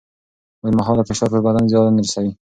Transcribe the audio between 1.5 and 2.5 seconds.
زیان رسوي.